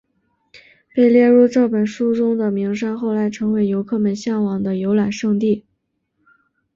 [0.95, 5.63] 被列入这本书中的名山后来成为游客们向往的游览胜地。